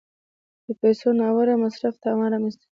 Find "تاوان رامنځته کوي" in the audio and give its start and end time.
2.03-2.69